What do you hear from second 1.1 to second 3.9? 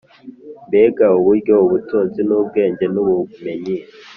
uburyo ubutunzi n ubwenge n ubumenyi